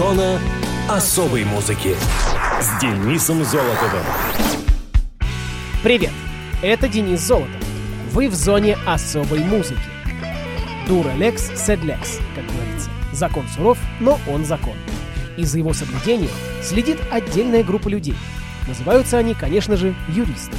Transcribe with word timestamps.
Зона 0.00 0.40
особой 0.88 1.44
музыки 1.44 1.94
с 2.58 2.80
Денисом 2.80 3.44
Золотовым. 3.44 4.02
Привет, 5.82 6.12
это 6.62 6.88
Денис 6.88 7.20
Золотов. 7.20 7.50
Вы 8.10 8.30
в 8.30 8.34
зоне 8.34 8.78
особой 8.86 9.40
музыки. 9.40 9.78
Дура 10.88 11.12
лекс, 11.18 11.52
сед 11.54 11.84
лекс, 11.84 12.18
как 12.34 12.46
говорится. 12.46 12.88
Закон 13.12 13.44
суров, 13.54 13.76
но 14.00 14.18
он 14.26 14.46
закон. 14.46 14.72
И 15.36 15.44
за 15.44 15.58
его 15.58 15.74
соблюдением 15.74 16.32
следит 16.62 16.96
отдельная 17.10 17.62
группа 17.62 17.88
людей. 17.88 18.16
Называются 18.68 19.18
они, 19.18 19.34
конечно 19.34 19.76
же, 19.76 19.94
юристы. 20.08 20.56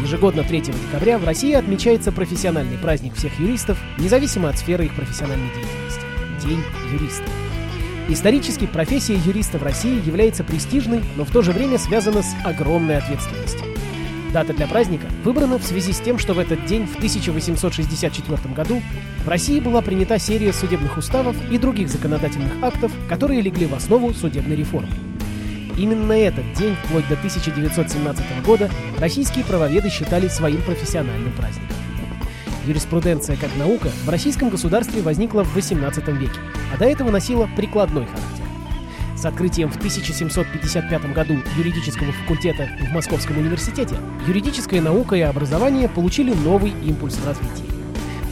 Ежегодно 0.00 0.44
3 0.44 0.60
декабря 0.60 1.18
в 1.18 1.24
России 1.24 1.54
отмечается 1.54 2.12
профессиональный 2.12 2.78
праздник 2.78 3.16
всех 3.16 3.36
юристов, 3.40 3.78
независимо 3.98 4.48
от 4.48 4.58
сферы 4.58 4.84
их 4.84 4.94
профессиональной 4.94 5.50
деятельности– 5.52 6.02
День 6.46 6.62
юриста. 6.92 7.43
Исторически 8.06 8.66
профессия 8.66 9.14
юриста 9.14 9.56
в 9.56 9.62
России 9.62 10.04
является 10.06 10.44
престижной, 10.44 11.02
но 11.16 11.24
в 11.24 11.30
то 11.30 11.40
же 11.40 11.52
время 11.52 11.78
связана 11.78 12.22
с 12.22 12.34
огромной 12.44 12.98
ответственностью. 12.98 13.64
Дата 14.30 14.52
для 14.52 14.66
праздника 14.66 15.06
выбрана 15.22 15.58
в 15.58 15.64
связи 15.64 15.92
с 15.92 16.00
тем, 16.00 16.18
что 16.18 16.34
в 16.34 16.38
этот 16.38 16.66
день, 16.66 16.86
в 16.86 16.96
1864 16.96 18.52
году, 18.54 18.82
в 19.24 19.28
России 19.28 19.58
была 19.58 19.80
принята 19.80 20.18
серия 20.18 20.52
судебных 20.52 20.98
уставов 20.98 21.34
и 21.50 21.56
других 21.56 21.88
законодательных 21.88 22.52
актов, 22.60 22.92
которые 23.08 23.40
легли 23.40 23.64
в 23.64 23.74
основу 23.74 24.12
судебной 24.12 24.56
реформы. 24.56 24.90
Именно 25.78 26.12
этот 26.12 26.52
день, 26.52 26.76
вплоть 26.84 27.08
до 27.08 27.14
1917 27.14 28.44
года, 28.44 28.70
российские 28.98 29.44
правоведы 29.44 29.88
считали 29.88 30.28
своим 30.28 30.60
профессиональным 30.62 31.32
праздником. 31.32 31.83
Юриспруденция 32.66 33.36
как 33.36 33.54
наука 33.56 33.90
в 34.04 34.08
российском 34.08 34.48
государстве 34.48 35.02
возникла 35.02 35.44
в 35.44 35.56
XVIII 35.56 36.16
веке, 36.16 36.38
а 36.72 36.78
до 36.78 36.86
этого 36.86 37.10
носила 37.10 37.48
прикладной 37.56 38.06
характер. 38.06 38.44
С 39.16 39.24
открытием 39.24 39.70
в 39.70 39.76
1755 39.76 41.12
году 41.14 41.34
юридического 41.56 42.12
факультета 42.12 42.68
в 42.80 42.92
Московском 42.92 43.38
университете 43.38 43.96
юридическая 44.26 44.82
наука 44.82 45.16
и 45.16 45.20
образование 45.20 45.88
получили 45.88 46.32
новый 46.34 46.72
импульс 46.84 47.14
в 47.14 47.26
развитии. 47.26 47.64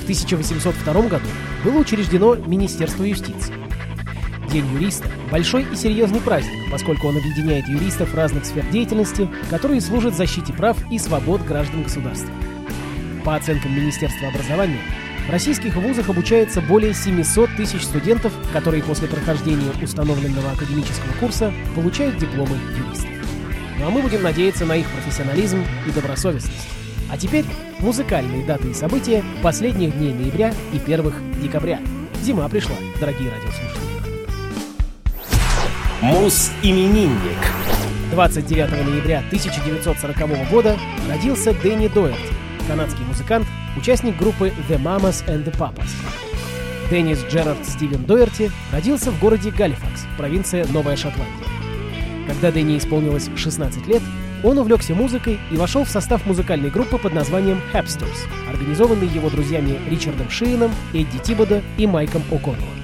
В 0.00 0.02
1802 0.02 0.92
году 1.08 1.26
было 1.64 1.78
учреждено 1.78 2.34
Министерство 2.34 3.04
юстиции. 3.04 3.54
День 4.50 4.66
юриста– 4.74 5.08
большой 5.30 5.66
и 5.72 5.76
серьезный 5.76 6.20
праздник, 6.20 6.70
поскольку 6.70 7.06
он 7.08 7.16
объединяет 7.16 7.66
юристов 7.68 8.14
разных 8.14 8.44
сфер 8.44 8.66
деятельности, 8.66 9.30
которые 9.48 9.80
служат 9.80 10.14
защите 10.14 10.52
прав 10.52 10.76
и 10.90 10.98
свобод 10.98 11.40
граждан 11.42 11.84
государства. 11.84 12.34
По 13.24 13.36
оценкам 13.36 13.74
Министерства 13.74 14.28
образования, 14.28 14.80
в 15.28 15.30
российских 15.30 15.76
вузах 15.76 16.08
обучается 16.08 16.60
более 16.60 16.92
700 16.92 17.50
тысяч 17.56 17.82
студентов, 17.82 18.32
которые 18.52 18.82
после 18.82 19.06
прохождения 19.06 19.70
установленного 19.80 20.50
академического 20.50 21.12
курса 21.20 21.52
получают 21.76 22.18
дипломы 22.18 22.56
юристов. 22.76 23.10
Ну 23.78 23.86
а 23.86 23.90
мы 23.90 24.02
будем 24.02 24.22
надеяться 24.22 24.66
на 24.66 24.76
их 24.76 24.86
профессионализм 24.88 25.64
и 25.86 25.90
добросовестность. 25.92 26.68
А 27.10 27.16
теперь 27.16 27.44
музыкальные 27.78 28.44
даты 28.44 28.70
и 28.70 28.74
события 28.74 29.22
последних 29.42 29.96
дней 29.96 30.12
ноября 30.12 30.52
и 30.72 30.78
первых 30.78 31.14
декабря. 31.40 31.78
Зима 32.22 32.48
пришла, 32.48 32.76
дорогие 32.98 33.30
радиослушатели. 33.30 33.92
Мус-именинник. 36.00 37.38
29 38.10 38.70
ноября 38.86 39.18
1940 39.18 40.50
года 40.50 40.76
родился 41.08 41.54
Дэнни 41.54 41.88
Доерти, 41.88 42.34
канадский 42.66 43.04
музыкант, 43.04 43.46
участник 43.76 44.16
группы 44.16 44.52
The 44.68 44.82
Mamas 44.82 45.24
and 45.26 45.44
the 45.44 45.56
Papas. 45.56 45.90
Деннис 46.90 47.24
Джерард 47.30 47.64
Стивен 47.66 48.04
Доерти 48.04 48.50
родился 48.70 49.10
в 49.10 49.18
городе 49.18 49.50
Галифакс, 49.50 50.06
провинция 50.18 50.66
Новая 50.68 50.96
Шотландия. 50.96 51.46
Когда 52.26 52.52
Дэнни 52.52 52.78
исполнилось 52.78 53.30
16 53.34 53.86
лет, 53.86 54.02
он 54.44 54.58
увлекся 54.58 54.94
музыкой 54.94 55.38
и 55.50 55.56
вошел 55.56 55.84
в 55.84 55.88
состав 55.88 56.26
музыкальной 56.26 56.70
группы 56.70 56.98
под 56.98 57.14
названием 57.14 57.60
Hapsters, 57.72 58.28
организованной 58.50 59.06
его 59.06 59.30
друзьями 59.30 59.78
Ричардом 59.88 60.28
Шиеном, 60.30 60.72
Эдди 60.92 61.18
Тибода 61.22 61.62
и 61.78 61.86
Майком 61.86 62.22
О'Коннеллом. 62.30 62.82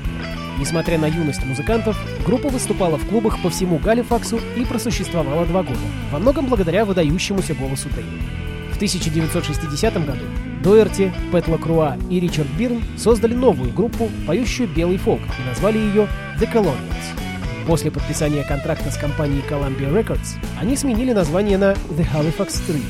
Несмотря 0.58 0.98
на 0.98 1.06
юность 1.06 1.44
музыкантов, 1.44 1.96
группа 2.24 2.48
выступала 2.48 2.96
в 2.96 3.06
клубах 3.06 3.40
по 3.42 3.50
всему 3.50 3.78
Галифаксу 3.78 4.40
и 4.56 4.64
просуществовала 4.64 5.46
два 5.46 5.62
года, 5.62 5.78
во 6.10 6.18
многом 6.18 6.46
благодаря 6.46 6.84
выдающемуся 6.84 7.54
голосу 7.54 7.88
Дэнни. 7.90 8.47
В 8.78 8.80
1960 8.80 10.06
году 10.06 10.24
Доерти, 10.62 11.12
Пэт 11.32 11.48
Лакруа 11.48 11.96
и 12.08 12.20
Ричард 12.20 12.46
Бирн 12.56 12.80
создали 12.96 13.34
новую 13.34 13.72
группу, 13.72 14.08
поющую 14.24 14.68
белый 14.68 14.98
фолк, 14.98 15.18
и 15.18 15.48
назвали 15.48 15.78
ее 15.78 16.06
The 16.38 16.48
Colonials. 16.52 17.66
После 17.66 17.90
подписания 17.90 18.44
контракта 18.44 18.92
с 18.92 18.96
компанией 18.96 19.42
Columbia 19.50 19.92
Records 19.92 20.36
они 20.60 20.76
сменили 20.76 21.12
название 21.12 21.58
на 21.58 21.72
The 21.72 22.06
Halifax 22.08 22.64
3. 22.68 22.80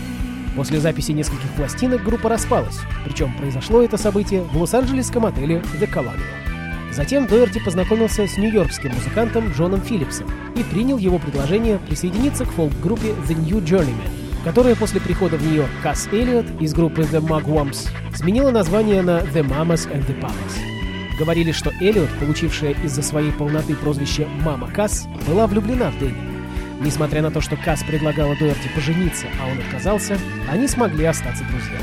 После 0.57 0.79
записи 0.79 1.13
нескольких 1.13 1.51
пластинок 1.57 2.05
группа 2.05 2.29
распалась, 2.29 2.81
причем 3.07 3.35
произошло 3.39 3.83
это 3.83 3.97
событие 3.97 4.43
в 4.43 4.61
лос-анджелесском 4.61 5.25
отеле 5.25 5.63
The 5.81 5.91
Colonial. 5.91 6.93
Затем 6.93 7.27
Доерти 7.27 7.65
познакомился 7.65 8.27
с 8.27 8.37
нью-йоркским 8.37 8.93
музыкантом 8.93 9.53
Джоном 9.53 9.81
Филлипсом 9.81 10.31
и 10.55 10.63
принял 10.65 10.99
его 10.99 11.19
предложение 11.19 11.79
присоединиться 11.79 12.45
к 12.45 12.51
фолк-группе 12.51 13.15
The 13.27 13.35
New 13.35 13.65
Journeymen, 13.65 14.18
которая 14.45 14.75
после 14.75 15.01
прихода 15.01 15.37
в 15.37 15.47
нее 15.47 15.69
Касс 15.83 16.09
Эллиот 16.13 16.47
из 16.61 16.75
группы 16.75 17.03
The 17.03 17.21
Mugwumps 17.21 17.89
сменила 18.15 18.51
название 18.51 19.03
на 19.03 19.21
The 19.21 19.43
Mamas 19.43 19.91
and 19.93 20.07
the 20.07 20.19
Papas. 20.21 21.19
Говорили, 21.19 21.53
что 21.53 21.73
Эллиот, 21.81 22.11
получившая 22.21 22.75
из-за 22.85 23.03
своей 23.03 23.33
полноты 23.33 23.75
прозвище 23.75 24.27
«Мама 24.45 24.69
Касс», 24.69 25.07
была 25.27 25.47
влюблена 25.47 25.91
в 25.91 25.99
Дэнни. 25.99 26.39
Несмотря 26.81 27.23
на 27.23 27.31
то, 27.31 27.41
что 27.41 27.57
Касс 27.57 27.83
предлагала 27.83 28.37
Доерти 28.37 28.69
пожениться, 28.75 29.27
а 29.41 29.51
он 29.51 29.59
отказался, 29.59 30.17
они 30.49 30.69
смогли 30.69 31.05
остаться 31.07 31.43
друзьями. 31.45 31.83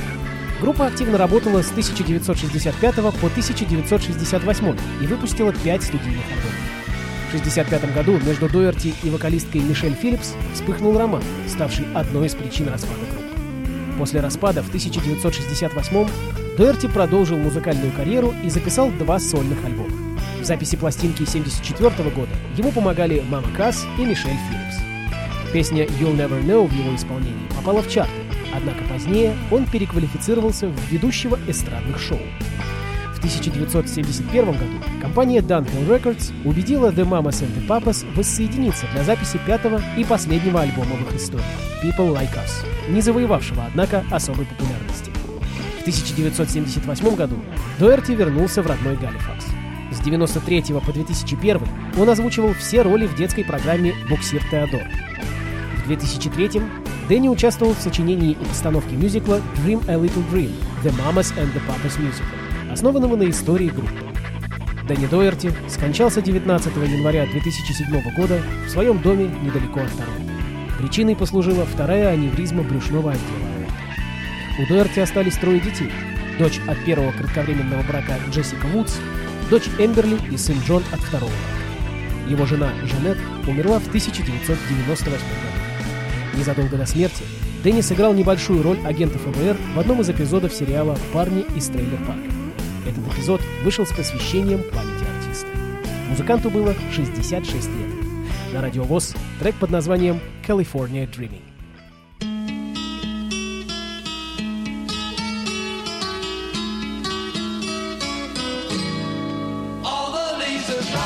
Группа 0.62 0.88
активно 0.88 1.18
работала 1.18 1.62
с 1.62 1.72
1965 1.72 2.96
по 2.96 3.28
1968 3.28 4.78
и 5.02 5.08
выпустила 5.08 5.52
пять 5.52 5.84
студийных 5.84 6.24
альбомов. 6.32 6.75
В 7.26 7.38
1965 7.38 7.94
году 7.94 8.20
между 8.26 8.48
Доерти 8.48 8.94
и 9.04 9.10
вокалисткой 9.10 9.62
Мишель 9.62 9.94
Филлипс 9.94 10.34
вспыхнул 10.54 10.98
роман, 10.98 11.24
ставший 11.48 11.86
одной 11.94 12.28
из 12.28 12.36
причин 12.36 12.70
распада 12.70 13.00
группы. 13.12 13.98
После 13.98 14.20
распада 14.22 14.62
в 14.62 14.68
1968 14.68 16.08
Доерти 16.58 16.88
продолжил 16.88 17.38
музыкальную 17.38 17.92
карьеру 17.92 18.34
и 18.44 18.50
записал 18.50 18.92
два 18.92 19.20
сольных 19.20 19.64
альбома. 19.66 19.92
В 20.40 20.46
записи 20.46 20.76
пластинки 20.76 21.24
1974 21.24 22.10
года 22.12 22.32
ему 22.56 22.72
помогали 22.72 23.24
Мама 23.28 23.48
Касс 23.58 23.86
и 23.98 24.06
Мишель 24.06 24.38
Филлипс. 24.50 25.52
Песня 25.52 25.86
«You'll 25.86 26.16
Never 26.16 26.44
Know» 26.46 26.68
в 26.68 26.74
его 26.74 26.96
исполнении 26.96 27.48
попала 27.56 27.82
в 27.82 27.90
чарты, 27.90 28.26
Однако 28.56 28.86
позднее 28.86 29.36
он 29.52 29.66
переквалифицировался 29.66 30.70
в 30.70 30.92
ведущего 30.92 31.38
эстрадных 31.48 32.00
шоу. 32.00 32.22
В 33.26 33.28
1971 33.28 34.46
году 34.52 34.84
компания 35.02 35.40
Dunhill 35.40 35.88
Records 35.88 36.32
убедила 36.48 36.92
The 36.92 37.10
Mamas 37.10 37.42
and 37.42 37.56
the 37.56 37.68
Papas 37.68 38.06
воссоединиться 38.14 38.86
для 38.94 39.04
записи 39.04 39.40
пятого 39.48 39.82
и 39.98 40.04
последнего 40.04 40.62
альбома 40.62 40.96
в 40.96 41.08
их 41.08 41.16
истории 41.16 41.44
People 41.82 42.14
Like 42.14 42.36
Us, 42.36 42.52
не 42.88 43.02
завоевавшего, 43.02 43.66
однако, 43.66 44.06
особой 44.12 44.46
популярности. 44.46 45.10
В 45.80 45.82
1978 45.82 47.16
году 47.16 47.38
Дуэрти 47.80 48.12
вернулся 48.12 48.62
в 48.62 48.68
родной 48.68 48.96
Галифакс. 48.96 49.46
С 49.92 50.00
1993 50.02 50.76
по 50.80 50.94
2001 50.94 51.62
он 51.98 52.10
озвучивал 52.10 52.54
все 52.54 52.84
роли 52.84 53.08
в 53.08 53.16
детской 53.16 53.44
программе 53.44 53.96
«Буксир 54.08 54.44
Теодор». 54.52 54.84
В 55.84 55.88
2003 55.88 56.62
Дэнни 57.10 57.30
участвовал 57.30 57.74
в 57.74 57.80
сочинении 57.80 58.34
и 58.34 58.46
постановке 58.46 58.96
мюзикла 58.96 59.42
Dream 59.64 59.84
a 59.90 59.96
Little 59.96 60.24
Dream– 60.32 60.52
The 60.84 60.92
Mamas 60.92 61.36
and 61.38 61.52
the 61.54 61.62
Papas 61.68 61.98
Musical, 62.00 62.45
основанного 62.76 63.16
на 63.16 63.30
истории 63.30 63.70
группы. 63.70 63.94
Дэнни 64.86 65.06
Доерти 65.06 65.50
скончался 65.70 66.22
19 66.22 66.76
января 66.76 67.26
2007 67.26 68.14
года 68.18 68.42
в 68.68 68.70
своем 68.70 69.00
доме 69.00 69.32
недалеко 69.42 69.80
от 69.80 69.92
Торонто. 69.92 70.34
Причиной 70.78 71.16
послужила 71.16 71.66
вторая 71.66 72.10
аневризма 72.10 72.64
брюшного 72.64 73.14
отдела. 73.14 73.48
У 74.60 74.68
Доерти 74.68 75.00
остались 75.00 75.38
трое 75.38 75.62
детей. 75.62 75.90
Дочь 76.38 76.60
от 76.68 76.84
первого 76.84 77.14
кратковременного 77.14 77.82
брака 77.84 78.18
Джессика 78.30 78.66
Вудс, 78.68 78.98
дочь 79.50 79.70
Эмберли 79.80 80.18
и 80.30 80.36
сын 80.36 80.58
Джон 80.68 80.84
от 80.92 81.00
второго. 81.00 81.32
Его 82.28 82.46
жена 82.46 82.74
Жанет 82.84 83.18
умерла 83.48 83.80
в 83.80 83.88
1998 83.88 85.16
году. 85.16 86.38
Незадолго 86.38 86.76
до 86.76 86.86
смерти 86.86 87.24
Дэнни 87.64 87.80
сыграл 87.80 88.14
небольшую 88.14 88.62
роль 88.64 88.80
агента 88.84 89.18
ФБР 89.18 89.56
в 89.76 89.80
одном 89.80 90.02
из 90.02 90.10
эпизодов 90.10 90.54
сериала 90.54 90.98
«Парни 91.14 91.46
из 91.56 91.68
трейлер-парка». 91.68 92.45
Этот 92.86 93.08
эпизод 93.14 93.42
вышел 93.64 93.86
с 93.86 93.92
посвящением 93.92 94.62
памяти 94.72 95.06
артиста. 95.18 95.48
Музыканту 96.10 96.52
было 96.52 96.76
66 96.94 97.54
лет. 97.54 98.54
На 98.54 98.62
радиовоз 98.62 99.16
трек 99.40 99.56
под 99.56 99.72
названием 99.72 100.20
«California 100.48 101.10
Dreaming». 101.10 101.42
All 109.84 110.12
the 110.14 110.38
leaves 110.38 110.70
are 110.70 111.05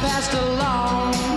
passed 0.00 0.32
along 0.32 1.29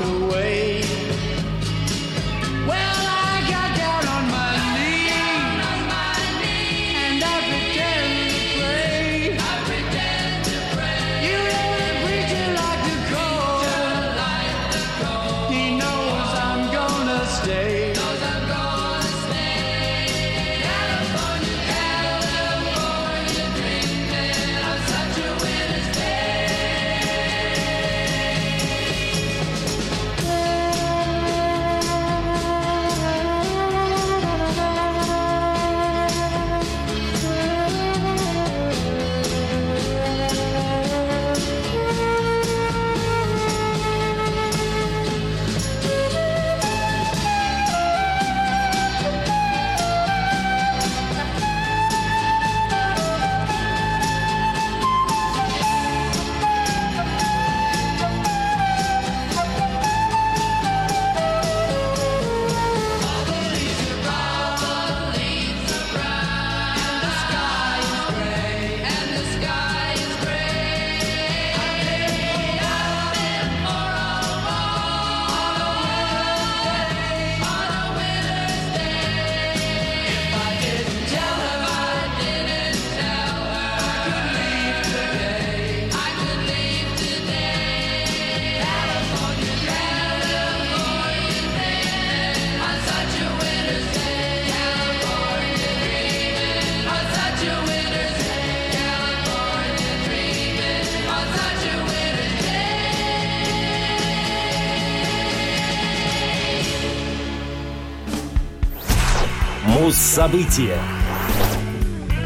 Муз-события. 110.13 110.77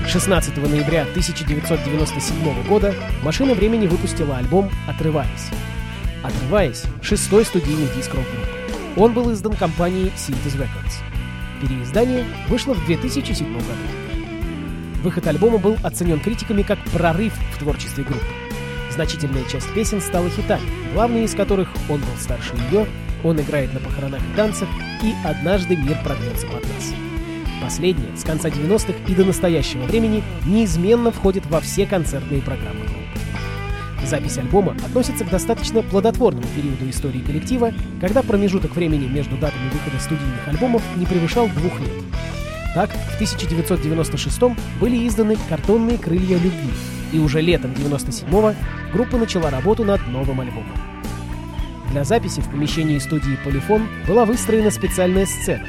16 0.10 0.58
ноября 0.58 1.04
1997 1.04 2.68
года 2.68 2.94
«Машина 3.24 3.54
времени» 3.54 3.88
выпустила 3.88 4.36
альбом 4.36 4.70
«Отрываясь». 4.90 5.48
«Отрываясь»— 6.22 6.84
шестой 7.02 7.46
студийный 7.46 7.88
диск 7.96 8.14
рок-группы. 8.14 9.00
Он 9.02 9.14
был 9.14 9.32
издан 9.32 9.54
компанией 9.54 10.12
Synthes 10.18 10.58
Records. 10.58 10.96
Переиздание 11.62 12.26
вышло 12.50 12.74
в 12.74 12.86
2007 12.86 13.54
году. 13.54 13.70
Выход 15.02 15.26
альбома 15.26 15.58
был 15.58 15.78
оценен 15.82 16.20
критиками 16.20 16.64
как 16.64 16.80
прорыв 16.92 17.32
в 17.54 17.60
творчестве 17.60 18.04
группы. 18.04 18.26
Значительная 18.92 19.46
часть 19.46 19.74
песен 19.74 20.02
стала 20.02 20.30
хитами, 20.30 20.68
главные 20.94 21.24
из 21.24 21.34
которых 21.34 21.70
«Он 21.88 22.02
был 22.02 22.18
старше 22.20 22.54
ее», 22.70 22.86
«Он 23.24 23.40
играет 23.40 23.74
на 23.74 23.80
похоронах 23.80 24.20
и 24.20 24.36
танцах» 24.36 24.68
и 25.02 25.14
«Однажды 25.24 25.78
мир 25.78 25.98
прогнется 26.04 26.48
под 26.48 26.64
нас». 26.64 26.94
Последняя 27.62 28.16
с 28.16 28.24
конца 28.24 28.50
90-х 28.50 28.94
и 29.08 29.16
до 29.16 29.26
настоящего 29.26 29.84
времени 29.84 30.24
неизменно 30.46 31.12
входит 31.12 31.46
во 31.48 31.60
все 31.60 31.86
концертные 31.86 32.42
программы 32.42 32.82
группы. 32.82 32.98
Запись 34.06 34.38
альбома 34.38 34.76
относится 34.86 35.26
к 35.26 35.30
достаточно 35.30 35.82
плодотворному 35.82 36.48
периоду 36.56 36.90
истории 36.90 37.20
коллектива, 37.20 37.74
когда 38.00 38.22
промежуток 38.22 38.76
времени 38.76 39.08
между 39.08 39.38
датами 39.38 39.70
выхода 39.70 40.00
студийных 40.00 40.48
альбомов 40.48 40.84
не 40.96 41.06
превышал 41.06 41.50
двух 41.50 41.80
лет. 41.82 41.92
Так, 42.74 42.92
в 42.92 43.16
1996 43.16 44.40
были 44.80 45.08
изданы 45.08 45.36
«Картонные 45.50 45.98
крылья 45.98 46.38
любви», 46.38 46.70
и 47.12 47.20
уже 47.20 47.42
летом 47.42 47.72
97-го 47.72 48.54
группа 48.94 49.18
начала 49.18 49.50
работу 49.50 49.84
над 49.84 50.06
новым 50.08 50.42
альбомом. 50.42 50.78
Для 51.92 52.04
записи 52.04 52.42
в 52.42 52.50
помещении 52.50 53.00
студии 53.00 53.38
«Полифон» 53.44 53.88
была 54.08 54.26
выстроена 54.26 54.72
специальная 54.72 55.26
сцена. 55.26 55.66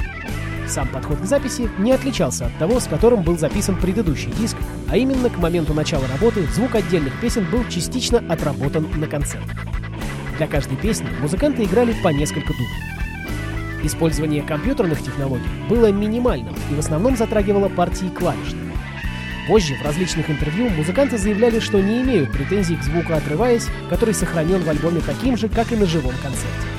Сам 0.68 0.86
подход 0.88 1.18
к 1.20 1.24
записи 1.24 1.70
не 1.78 1.92
отличался 1.92 2.46
от 2.46 2.58
того, 2.58 2.78
с 2.78 2.84
которым 2.84 3.22
был 3.22 3.38
записан 3.38 3.76
предыдущий 3.76 4.30
диск, 4.32 4.56
а 4.90 4.98
именно 4.98 5.30
к 5.30 5.38
моменту 5.38 5.72
начала 5.72 6.06
работы 6.06 6.46
звук 6.52 6.74
отдельных 6.74 7.18
песен 7.20 7.46
был 7.50 7.64
частично 7.68 8.22
отработан 8.28 8.86
на 8.96 9.06
концертах. 9.06 9.56
Для 10.36 10.46
каждой 10.46 10.76
песни 10.76 11.08
музыканты 11.20 11.64
играли 11.64 11.94
по 12.02 12.08
несколько 12.08 12.48
дублей. 12.48 12.68
Использование 13.82 14.42
компьютерных 14.42 15.02
технологий 15.02 15.48
было 15.70 15.90
минимальным 15.90 16.54
и 16.70 16.74
в 16.74 16.78
основном 16.78 17.16
затрагивало 17.16 17.68
партии 17.68 18.10
клавишных. 18.14 18.68
Позже 19.48 19.74
в 19.76 19.82
различных 19.82 20.28
интервью 20.28 20.68
музыканты 20.68 21.16
заявляли, 21.16 21.58
что 21.60 21.80
не 21.80 22.02
имеют 22.02 22.30
претензий 22.32 22.76
к 22.76 22.82
звуку 22.82 23.14
«Отрываясь», 23.14 23.66
который 23.88 24.12
сохранен 24.12 24.62
в 24.62 24.68
альбоме 24.68 25.00
таким 25.00 25.38
же, 25.38 25.48
как 25.48 25.72
и 25.72 25.76
на 25.76 25.86
живом 25.86 26.12
концерте. 26.22 26.77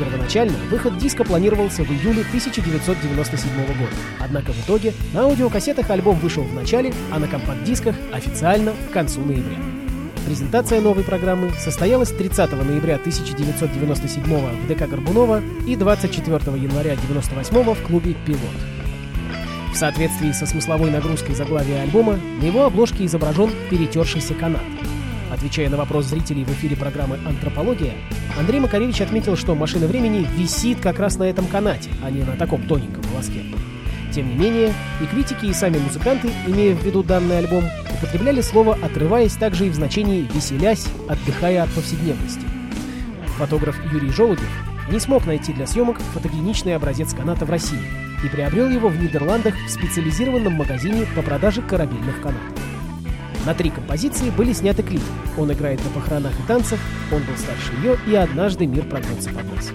Первоначально 0.00 0.56
выход 0.70 0.96
диска 0.96 1.24
планировался 1.24 1.84
в 1.84 1.90
июле 1.90 2.22
1997 2.22 3.50
года, 3.66 3.92
однако 4.18 4.50
в 4.50 4.64
итоге 4.64 4.94
на 5.12 5.24
аудиокассетах 5.24 5.90
альбом 5.90 6.18
вышел 6.18 6.42
в 6.42 6.54
начале, 6.54 6.94
а 7.12 7.18
на 7.18 7.28
компакт-дисках 7.28 7.94
официально 8.10 8.72
к 8.72 8.94
концу 8.94 9.20
ноября. 9.20 9.58
Презентация 10.24 10.80
новой 10.80 11.04
программы 11.04 11.50
состоялась 11.58 12.12
30 12.12 12.50
ноября 12.50 12.94
1997 12.94 14.22
в 14.24 14.66
ДК 14.68 14.88
Горбунова 14.88 15.42
и 15.66 15.76
24 15.76 16.34
января 16.56 16.92
1998 16.92 17.74
в 17.74 17.86
клубе 17.86 18.14
«Пилот». 18.24 18.40
В 19.74 19.76
соответствии 19.76 20.32
со 20.32 20.46
смысловой 20.46 20.90
нагрузкой 20.90 21.34
заглавия 21.34 21.82
альбома, 21.82 22.18
на 22.40 22.44
его 22.46 22.64
обложке 22.64 23.04
изображен 23.04 23.50
перетершийся 23.68 24.32
канат. 24.32 24.62
Отвечая 25.30 25.70
на 25.70 25.76
вопрос 25.76 26.06
зрителей 26.06 26.44
в 26.44 26.50
эфире 26.50 26.76
программы 26.76 27.18
«Антропология», 27.24 27.92
Андрей 28.38 28.60
Макаревич 28.60 29.00
отметил, 29.00 29.36
что 29.36 29.54
«Машина 29.54 29.86
времени» 29.86 30.26
висит 30.36 30.80
как 30.80 30.98
раз 30.98 31.16
на 31.18 31.24
этом 31.24 31.46
канате, 31.46 31.90
а 32.02 32.10
не 32.10 32.22
на 32.22 32.36
таком 32.36 32.62
тоненьком 32.66 33.02
волоске. 33.10 33.44
Тем 34.12 34.28
не 34.28 34.34
менее, 34.34 34.74
и 35.00 35.06
критики, 35.06 35.46
и 35.46 35.52
сами 35.52 35.78
музыканты, 35.78 36.30
имея 36.48 36.74
в 36.74 36.84
виду 36.84 37.04
данный 37.04 37.38
альбом, 37.38 37.64
употребляли 37.94 38.40
слово 38.40 38.76
«отрываясь» 38.82 39.34
также 39.34 39.66
и 39.66 39.70
в 39.70 39.74
значении 39.74 40.26
«веселясь», 40.34 40.86
«отдыхая 41.08 41.62
от 41.62 41.70
повседневности». 41.70 42.44
Фотограф 43.38 43.76
Юрий 43.92 44.10
Желудев 44.10 44.50
не 44.90 44.98
смог 44.98 45.26
найти 45.26 45.52
для 45.52 45.66
съемок 45.66 46.00
фотогеничный 46.12 46.74
образец 46.74 47.14
каната 47.14 47.44
в 47.44 47.50
России 47.50 47.78
и 48.24 48.28
приобрел 48.28 48.68
его 48.68 48.88
в 48.88 49.00
Нидерландах 49.00 49.54
в 49.54 49.70
специализированном 49.70 50.54
магазине 50.54 51.06
по 51.14 51.22
продаже 51.22 51.62
корабельных 51.62 52.20
канатов. 52.20 52.59
На 53.46 53.54
три 53.54 53.70
композиции 53.70 54.30
были 54.30 54.52
сняты 54.52 54.82
клипы. 54.82 55.04
Он 55.38 55.52
играет 55.52 55.82
на 55.82 55.90
похоронах 55.90 56.32
и 56.38 56.42
танцах, 56.46 56.78
он 57.10 57.22
был 57.22 57.36
старше 57.36 57.72
ее 57.82 57.98
и 58.06 58.14
однажды 58.14 58.66
мир 58.66 58.84
прогнется 58.84 59.30
под 59.30 59.44
нас. 59.54 59.70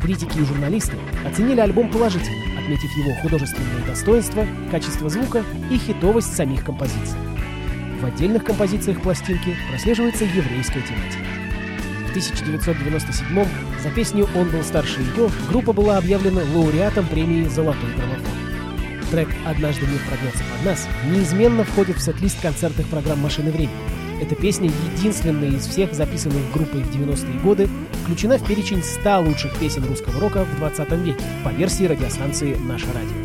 Критики 0.00 0.38
и 0.38 0.44
журналисты 0.44 0.96
оценили 1.26 1.60
альбом 1.60 1.90
положительно, 1.90 2.42
отметив 2.58 2.96
его 2.96 3.14
художественные 3.22 3.84
достоинства, 3.86 4.46
качество 4.70 5.08
звука 5.08 5.42
и 5.70 5.76
хитовость 5.76 6.34
самих 6.34 6.64
композиций. 6.64 7.18
В 8.00 8.06
отдельных 8.06 8.44
композициях 8.44 9.00
пластинки 9.00 9.56
прослеживается 9.70 10.24
еврейская 10.24 10.82
тематика. 10.82 11.24
В 12.06 12.10
1997 12.10 13.46
за 13.82 13.90
песню 13.90 14.28
«Он 14.34 14.48
был 14.48 14.62
старше 14.62 15.00
ее» 15.00 15.30
группа 15.48 15.72
была 15.72 15.98
объявлена 15.98 16.42
лауреатом 16.54 17.06
премии 17.06 17.48
«Золотой 17.48 17.94
граммофон». 17.96 18.33
Трек 19.10 19.28
«Однажды 19.44 19.86
мир 19.86 20.00
прогнется 20.08 20.42
под 20.50 20.64
нас» 20.64 20.88
неизменно 21.10 21.64
входит 21.64 21.96
в 21.96 22.02
сет-лист 22.02 22.40
концертных 22.40 22.86
программ 22.88 23.20
«Машины 23.20 23.50
времени». 23.50 23.70
Эта 24.20 24.34
песня, 24.34 24.70
единственная 24.96 25.50
из 25.50 25.66
всех 25.66 25.92
записанных 25.92 26.50
группой 26.52 26.82
в 26.82 26.90
90-е 26.94 27.40
годы, 27.40 27.68
включена 28.02 28.38
в 28.38 28.46
перечень 28.46 28.82
100 28.82 29.20
лучших 29.20 29.54
песен 29.58 29.84
русского 29.84 30.18
рока 30.20 30.44
в 30.44 30.56
20 30.56 30.92
веке 31.04 31.20
по 31.44 31.50
версии 31.50 31.84
радиостанции 31.84 32.56
«Наше 32.56 32.86
радио». 32.86 33.16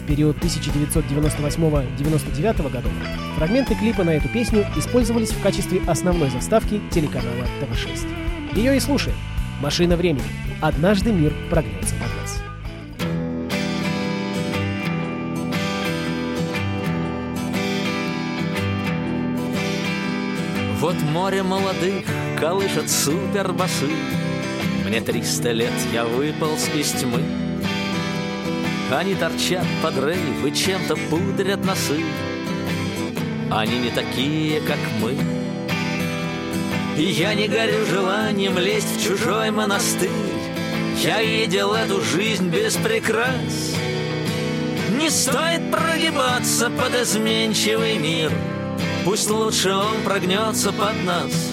В 0.00 0.06
период 0.06 0.38
1998-99 0.38 2.70
годов 2.70 2.92
фрагменты 3.36 3.74
клипа 3.74 4.04
на 4.04 4.10
эту 4.10 4.28
песню 4.28 4.64
использовались 4.76 5.30
в 5.30 5.42
качестве 5.42 5.80
основной 5.86 6.30
заставки 6.30 6.80
телеканала 6.90 7.46
ТВ-6. 7.60 8.06
Ее 8.54 8.76
и 8.76 8.80
слушаем. 8.80 9.16
«Машина 9.60 9.96
времени». 9.96 10.22
Однажды 10.60 11.12
мир 11.12 11.34
прогнется 11.50 11.94
под 11.96 12.08
нас. 12.22 12.45
Вот 20.78 20.94
море 21.00 21.42
молодых 21.42 22.04
колышет 22.38 22.90
супербасы. 22.90 23.88
Мне 24.84 25.00
триста 25.00 25.52
лет, 25.52 25.72
я 25.90 26.04
выполз 26.04 26.68
из 26.74 26.90
тьмы. 26.92 27.22
Они 28.92 29.14
торчат 29.14 29.64
под 29.82 29.96
рейв 30.04 30.44
и 30.44 30.54
чем-то 30.54 30.96
пудрят 31.08 31.64
носы. 31.64 32.04
Они 33.50 33.78
не 33.78 33.90
такие, 33.90 34.60
как 34.60 34.76
мы. 35.00 35.16
И 36.98 37.04
я 37.04 37.32
не 37.32 37.48
горю 37.48 37.86
желанием 37.86 38.58
лезть 38.58 38.98
в 38.98 39.02
чужой 39.02 39.50
монастырь. 39.50 40.10
Я 41.02 41.22
видел 41.22 41.72
эту 41.72 42.02
жизнь 42.02 42.50
без 42.50 42.76
прикрас. 42.76 43.74
Не 45.00 45.08
стоит 45.08 45.70
прогибаться 45.70 46.68
под 46.68 46.94
изменчивый 47.00 47.96
мир 47.96 48.30
Пусть 49.06 49.30
лучше 49.30 49.72
он 49.72 50.02
прогнется 50.04 50.72
под 50.72 51.04
нас. 51.04 51.52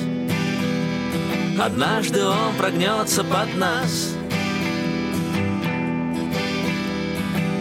Однажды 1.62 2.26
он 2.26 2.56
прогнется 2.58 3.24
под 3.24 3.56
нас. 3.56 4.16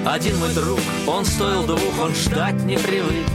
Один 0.06 0.38
мой 0.38 0.54
друг, 0.54 0.80
он 1.06 1.26
стоил 1.26 1.66
двух, 1.66 2.00
он 2.00 2.14
ждать 2.14 2.64
не 2.64 2.78
привык. 2.78 3.28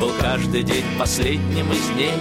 Был 0.00 0.10
каждый 0.20 0.64
день 0.64 0.84
последним 0.98 1.70
из 1.70 1.88
дней. 1.90 2.18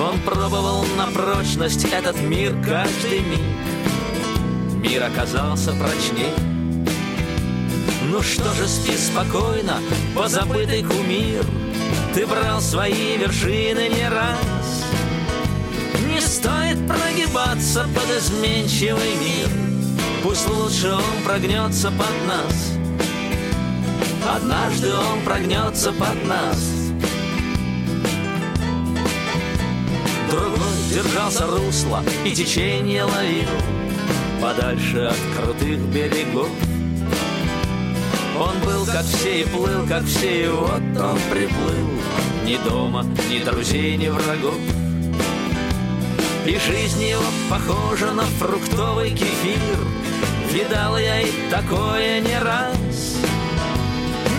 Он 0.00 0.18
пробовал 0.22 0.84
на 0.96 1.06
прочность 1.12 1.84
этот 1.84 2.20
мир 2.20 2.56
каждый 2.66 3.20
миг. 3.20 4.82
Мир 4.82 5.04
оказался 5.04 5.70
прочней. 5.70 6.34
Ну 8.10 8.20
что 8.20 8.52
же, 8.54 8.66
спи 8.66 8.96
спокойно, 8.96 9.78
позабытый 10.16 10.82
кумир 10.82 11.44
Ты 12.14 12.28
брал 12.28 12.60
свои 12.60 13.16
вершины 13.16 13.88
не 13.88 14.08
раз. 14.08 14.84
Не 16.06 16.20
стоит 16.20 16.86
прогибаться 16.86 17.88
под 17.92 18.08
изменчивый 18.16 19.16
мир. 19.16 19.48
Пусть 20.22 20.48
лучше 20.48 20.92
он 20.92 21.24
прогнется 21.26 21.90
под 21.90 22.14
нас. 22.28 22.72
Однажды 24.32 24.92
он 24.94 25.22
прогнется 25.24 25.92
под 25.92 26.24
нас. 26.26 26.70
Другой 30.30 30.58
держался 30.92 31.46
русла 31.46 32.04
и 32.24 32.32
течение 32.32 33.04
ловил 33.04 33.48
Подальше 34.40 34.98
от 34.98 35.18
крутых 35.36 35.78
берегов 35.92 36.48
он 38.38 38.58
был 38.60 38.84
как 38.86 39.04
все 39.04 39.42
и 39.42 39.44
плыл, 39.44 39.86
как 39.88 40.04
все, 40.04 40.44
и 40.44 40.48
вот 40.48 40.80
он 40.80 41.18
приплыл. 41.30 41.88
Ни 42.44 42.56
дома, 42.68 43.04
ни 43.30 43.38
друзей, 43.44 43.96
ни 43.96 44.08
врагов. 44.08 44.58
И 46.46 46.58
жизнь 46.58 47.02
его 47.02 47.22
похожа 47.48 48.12
на 48.12 48.24
фруктовый 48.24 49.10
кефир. 49.10 49.78
Видал 50.52 50.98
я 50.98 51.22
и 51.22 51.30
такое 51.50 52.20
не 52.20 52.38
раз. 52.38 53.16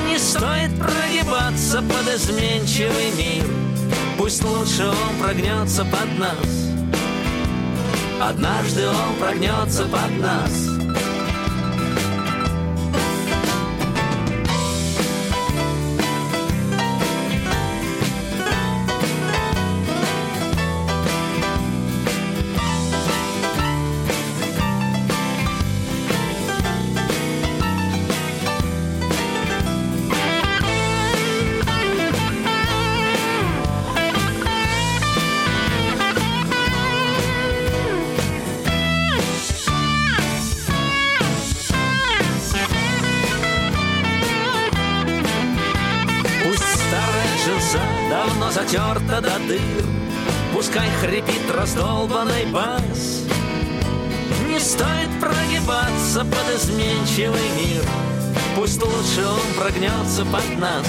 Не 0.07 0.19
стоит 0.19 0.77
прогибаться 0.77 1.81
под 1.81 2.15
изменчивый 2.15 3.11
мир. 3.17 3.45
Пусть 4.17 4.43
лучше 4.43 4.87
он 4.87 5.19
прогнется 5.21 5.83
под 5.85 6.19
нас. 6.19 6.65
Однажды 8.21 8.87
он 8.87 9.15
прогнется 9.19 9.83
под 9.85 10.21
нас. 10.21 10.74
Затерта 48.75 49.21
до 49.21 49.39
дыр. 49.47 49.85
Пускай 50.53 50.89
хрипит 51.01 51.49
раздолбанный 51.55 52.45
бас. 52.47 53.23
Не 54.47 54.59
стоит 54.59 55.09
прогибаться 55.19 56.25
под 56.25 56.55
изменчивый 56.55 57.49
мир. 57.57 57.83
Пусть 58.55 58.81
лучше 58.81 59.25
он 59.27 59.61
прогнется 59.61 60.25
под 60.25 60.59
нас. 60.59 60.87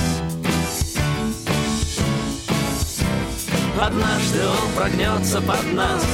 Однажды 3.81 4.41
он 4.47 4.73
прогнется 4.77 5.41
под 5.41 5.73
нас. 5.73 6.05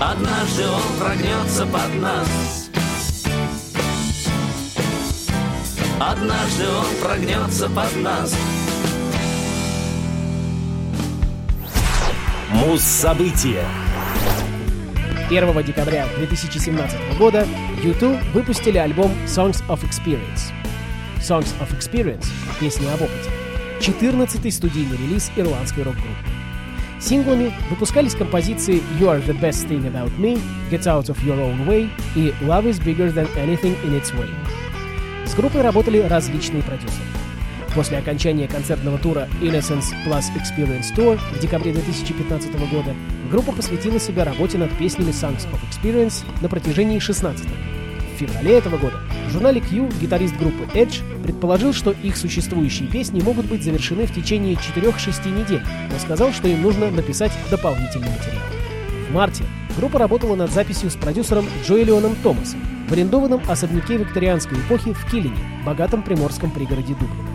Однажды 0.00 0.64
он 0.68 0.98
прогнется 0.98 1.66
под 1.66 1.94
нас 2.00 2.65
Однажды 5.98 6.64
он 6.68 6.84
прогнется 7.02 7.70
под 7.70 7.96
нас 8.02 8.36
Муз-события. 12.50 13.64
1 15.30 15.62
декабря 15.64 16.06
2017 16.18 17.18
года 17.18 17.46
YouTube 17.82 18.18
выпустили 18.34 18.76
альбом 18.76 19.10
Songs 19.24 19.64
of 19.68 19.80
Experience. 19.88 20.52
Songs 21.18 21.48
of 21.60 21.74
Experience— 21.74 22.26
песни 22.60 22.86
об 22.88 23.00
опыте. 23.00 23.30
14-й 23.80 24.52
студийный 24.52 24.98
релиз 24.98 25.32
ирландской 25.34 25.82
рок-группы. 25.82 26.10
Синглами 27.00 27.54
выпускались 27.70 28.14
композиции 28.14 28.82
You 29.00 29.08
Are 29.08 29.26
the 29.26 29.38
Best 29.40 29.66
Thing 29.68 29.90
About 29.90 30.12
Me, 30.18 30.38
Get 30.70 30.86
Out 30.86 31.08
of 31.08 31.16
Your 31.24 31.38
Own 31.38 31.66
Way 31.66 31.88
и 32.14 32.34
Love 32.42 32.66
is 32.66 32.78
Bigger 32.80 33.10
Than 33.10 33.28
Anything 33.36 33.74
in 33.84 33.98
Its 33.98 34.12
Way. 34.14 34.65
С 35.26 35.34
группой 35.34 35.60
работали 35.60 35.98
различные 35.98 36.62
продюсеры. 36.62 37.04
После 37.74 37.98
окончания 37.98 38.48
концертного 38.48 38.96
тура 38.96 39.28
Innocence 39.42 39.92
Plus 40.06 40.24
Experience 40.36 40.94
Tour 40.96 41.18
в 41.34 41.40
декабре 41.40 41.72
2015 41.72 42.52
года 42.70 42.94
группа 43.30 43.52
посвятила 43.52 43.98
себя 43.98 44.24
работе 44.24 44.56
над 44.56 44.70
песнями 44.78 45.10
Songs 45.10 45.46
of 45.50 45.60
Experience 45.68 46.24
на 46.40 46.48
протяжении 46.48 46.98
16 46.98 47.44
лет. 47.44 47.54
В 48.14 48.18
феврале 48.18 48.56
этого 48.56 48.78
года 48.78 48.98
в 49.26 49.32
журнале 49.32 49.60
Q 49.60 49.90
гитарист 50.00 50.36
группы 50.36 50.64
Edge 50.72 51.02
предположил, 51.22 51.74
что 51.74 51.90
их 51.90 52.16
существующие 52.16 52.88
песни 52.88 53.20
могут 53.20 53.46
быть 53.46 53.62
завершены 53.62 54.06
в 54.06 54.14
течение 54.14 54.54
4-6 54.54 55.28
недель, 55.28 55.62
но 55.90 55.98
сказал, 55.98 56.32
что 56.32 56.48
им 56.48 56.62
нужно 56.62 56.90
написать 56.90 57.32
дополнительный 57.50 58.08
материал. 58.08 58.44
В 59.10 59.12
марте 59.12 59.44
группа 59.76 59.98
работала 59.98 60.36
над 60.36 60.50
записью 60.50 60.88
с 60.88 60.94
продюсером 60.94 61.46
Джоэлионом 61.66 62.14
Томасом 62.22 62.60
в 62.88 62.92
арендованном 62.92 63.42
особняке 63.48 63.96
викторианской 63.96 64.58
эпохи 64.58 64.92
в 64.92 65.10
Киллине, 65.10 65.36
богатом 65.64 66.02
приморском 66.02 66.50
пригороде 66.50 66.94
Дублина. 66.94 67.28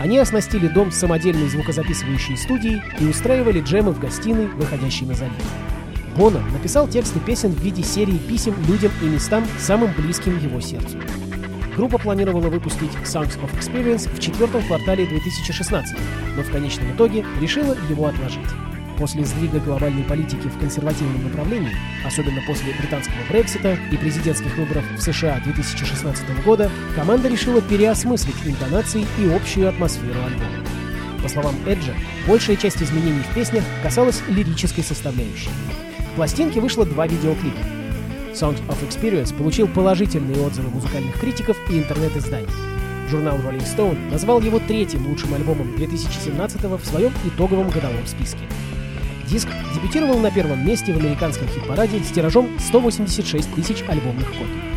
Они 0.00 0.18
оснастили 0.18 0.66
дом 0.66 0.90
самодельной 0.90 1.48
звукозаписывающей 1.48 2.36
студией 2.36 2.82
и 2.98 3.06
устраивали 3.06 3.60
джемы 3.60 3.92
в 3.92 4.00
гостиной, 4.00 4.48
выходящей 4.48 5.06
на 5.06 5.14
залив. 5.14 5.32
Бона 6.16 6.40
написал 6.52 6.88
тексты 6.88 7.20
песен 7.20 7.50
в 7.50 7.60
виде 7.60 7.82
серии 7.82 8.18
писем 8.18 8.54
людям 8.68 8.92
и 9.02 9.06
местам, 9.06 9.44
самым 9.58 9.92
близким 9.96 10.38
его 10.38 10.60
сердцу. 10.60 10.98
Группа 11.76 11.98
планировала 11.98 12.48
выпустить 12.48 12.92
Songs 13.04 13.36
of 13.40 13.50
Experience 13.58 14.08
в 14.08 14.20
четвертом 14.20 14.62
квартале 14.62 15.06
2016, 15.06 15.96
но 16.36 16.42
в 16.42 16.50
конечном 16.50 16.92
итоге 16.92 17.24
решила 17.40 17.76
его 17.88 18.06
отложить. 18.06 18.46
После 18.98 19.24
сдвига 19.24 19.58
глобальной 19.58 20.04
политики 20.04 20.46
в 20.46 20.58
консервативном 20.58 21.24
направлении, 21.24 21.76
особенно 22.06 22.40
после 22.46 22.72
британского 22.74 23.16
Брексита 23.28 23.76
и 23.90 23.96
президентских 23.96 24.56
выборов 24.56 24.84
в 24.96 25.00
США 25.00 25.40
2016 25.44 26.44
года, 26.44 26.70
команда 26.94 27.28
решила 27.28 27.60
переосмыслить 27.60 28.36
интонации 28.44 29.04
и 29.18 29.28
общую 29.34 29.68
атмосферу 29.68 30.22
альбома. 30.24 30.64
По 31.22 31.28
словам 31.28 31.54
Эджа, 31.66 31.94
большая 32.28 32.56
часть 32.56 32.82
изменений 32.82 33.22
в 33.30 33.34
песнях 33.34 33.64
касалась 33.82 34.22
лирической 34.28 34.84
составляющей. 34.84 35.50
В 36.12 36.16
пластинке 36.16 36.60
вышло 36.60 36.86
два 36.86 37.06
видеоклипа. 37.08 37.58
Songs 38.32 38.60
of 38.68 38.76
Experience 38.88 39.36
получил 39.36 39.66
положительные 39.66 40.40
отзывы 40.40 40.70
музыкальных 40.70 41.18
критиков 41.18 41.56
и 41.70 41.78
интернет-изданий. 41.78 42.48
Журнал 43.10 43.38
Rolling 43.38 43.64
Stone 43.64 44.10
назвал 44.10 44.40
его 44.40 44.58
третьим 44.58 45.06
лучшим 45.06 45.34
альбомом 45.34 45.74
2017 45.76 46.62
в 46.62 46.84
своем 46.84 47.12
итоговом 47.24 47.70
годовом 47.70 48.06
списке. 48.06 48.46
Диск 49.28 49.48
дебютировал 49.74 50.18
на 50.18 50.30
первом 50.30 50.66
месте 50.66 50.92
в 50.92 50.98
американском 50.98 51.48
хит-параде 51.48 52.02
с 52.02 52.10
тиражом 52.10 52.48
186 52.58 53.54
тысяч 53.54 53.82
альбомных 53.88 54.28
копий. 54.28 54.74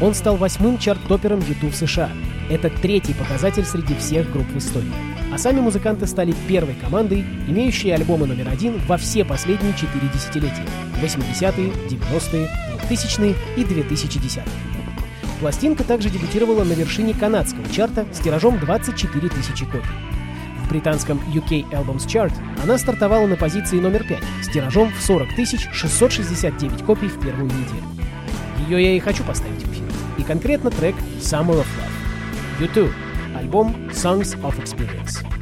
Он 0.00 0.14
стал 0.14 0.36
восьмым 0.36 0.78
чарт-топером 0.78 1.40
YouTube 1.40 1.72
в 1.72 1.76
США. 1.76 2.10
Это 2.48 2.70
третий 2.70 3.14
показатель 3.14 3.64
среди 3.64 3.94
всех 3.94 4.30
групп 4.32 4.48
в 4.48 4.58
истории. 4.58 4.90
А 5.32 5.38
сами 5.38 5.60
музыканты 5.60 6.06
стали 6.06 6.34
первой 6.48 6.74
командой, 6.74 7.24
имеющей 7.46 7.90
альбомы 7.90 8.26
номер 8.26 8.48
один 8.48 8.78
во 8.88 8.96
все 8.96 9.24
последние 9.24 9.74
четыре 9.74 10.08
десятилетия– 10.12 10.64
80-е, 11.02 11.68
90-е, 11.88 12.50
2000-е 12.88 13.34
и 13.56 13.62
2010-е. 13.62 14.44
Пластинка 15.40 15.84
также 15.84 16.10
дебютировала 16.10 16.64
на 16.64 16.72
вершине 16.72 17.14
канадского 17.14 17.68
чарта 17.70 18.06
с 18.12 18.18
тиражом 18.18 18.58
24 18.58 19.28
тысячи 19.28 19.64
копий. 19.64 20.09
Британском 20.70 21.18
UK 21.34 21.68
Albums 21.70 22.06
Chart 22.06 22.32
она 22.62 22.78
стартовала 22.78 23.26
на 23.26 23.36
позиции 23.36 23.80
номер 23.80 24.04
5 24.04 24.22
с 24.42 24.48
тиражом 24.48 24.92
в 24.92 25.02
40 25.02 25.28
669 25.72 26.84
копий 26.84 27.08
в 27.08 27.20
первую 27.20 27.46
неделю. 27.46 27.82
Ее 28.68 28.82
я 28.82 28.96
и 28.96 29.00
хочу 29.00 29.24
поставить 29.24 29.62
в 29.62 29.72
эфир. 29.72 29.84
И 30.18 30.22
конкретно 30.22 30.70
трек 30.70 30.94
Summer 31.18 31.56
of 31.60 31.66
Love. 32.60 32.68
U2. 32.74 32.92
Альбом 33.36 33.74
Songs 33.90 34.40
of 34.42 34.62
Experience. 34.62 35.39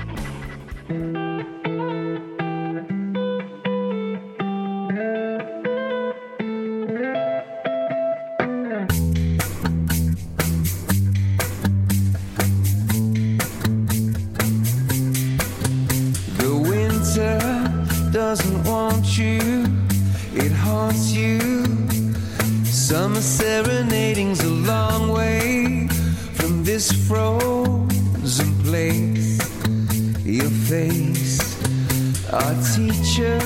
Our 32.33 32.55
teacher, 32.75 33.39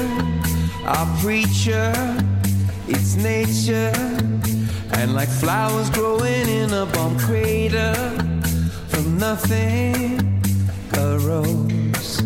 our 0.85 1.07
preacher, 1.21 1.93
it's 2.89 3.15
nature. 3.15 3.93
And 4.95 5.15
like 5.15 5.29
flowers 5.29 5.89
growing 5.91 6.49
in 6.49 6.73
a 6.73 6.87
bomb 6.87 7.19
crater 7.19 7.95
from 8.89 9.19
nothing 9.19 10.41
a 10.95 11.19
rose, 11.19 12.21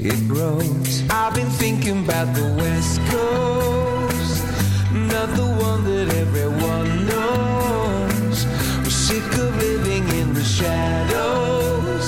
it 0.00 0.26
grows. 0.26 1.02
I've 1.10 1.34
been 1.34 1.50
thinking 1.50 2.04
about 2.04 2.34
the 2.34 2.54
West 2.56 3.00
Coast, 3.10 4.44
not 4.92 5.28
the 5.36 5.46
one 5.60 5.84
that 5.84 6.08
everyone 6.14 7.06
knows. 7.06 8.46
We're 8.82 8.90
sick 8.90 9.24
of 9.34 9.56
living 9.58 10.08
in 10.20 10.32
the 10.32 10.44
shadows. 10.44 12.06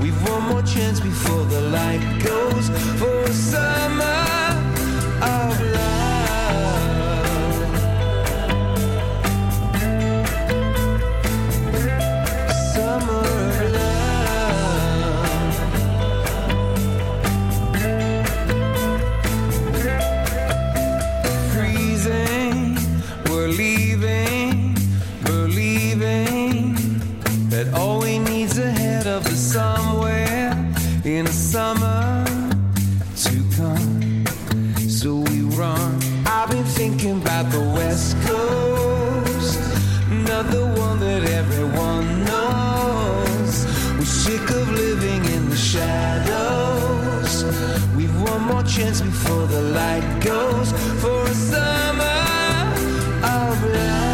We've 0.00 0.20
one 0.28 0.42
more 0.44 0.62
chance 0.62 1.00
before 1.00 1.44
the 1.46 1.60
light 1.62 2.22
goes 2.22 2.63
one 48.22 48.42
more 48.42 48.62
chance 48.62 49.00
before 49.00 49.46
the 49.46 49.60
light 49.60 50.20
goes 50.20 50.72
for 51.02 51.22
a 51.24 51.34
summer 51.34 52.20
of 53.22 53.64
love. 53.72 54.13